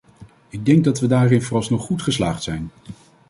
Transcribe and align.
Ik 0.49 0.65
denk 0.65 0.83
dat 0.83 0.99
we 0.99 1.07
daarin 1.07 1.41
vooralsnog 1.41 1.81
goed 1.85 2.01
geslaagd 2.01 2.43
zijn. 2.43 2.71